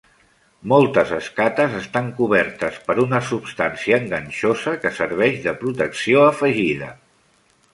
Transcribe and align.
Moltes 0.71 1.11
escates 1.17 1.75
estan 1.79 2.07
cobertes 2.21 2.79
per 2.87 2.95
una 3.03 3.19
substància 3.33 4.01
enganxosa 4.05 4.75
que 4.87 4.93
serveix 5.01 5.39
de 5.45 5.55
protecció 5.63 6.25
afegida. 6.33 6.91